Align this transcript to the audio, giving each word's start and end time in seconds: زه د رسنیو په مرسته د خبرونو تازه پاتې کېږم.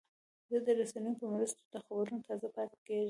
زه 0.51 0.57
د 0.65 0.67
رسنیو 0.79 1.19
په 1.21 1.25
مرسته 1.33 1.61
د 1.73 1.75
خبرونو 1.85 2.19
تازه 2.27 2.47
پاتې 2.55 2.77
کېږم. 2.87 2.99